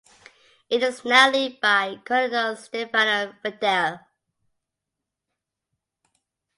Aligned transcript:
It 0.67 0.81
is 0.81 1.05
now 1.05 1.29
led 1.29 1.59
by 1.61 1.97
Colonel 2.05 2.55
Stefano 2.55 3.35
Fedele. 3.45 3.99